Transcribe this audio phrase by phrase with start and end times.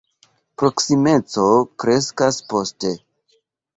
[0.61, 1.45] Proksimeco
[1.85, 2.95] kreskas poste.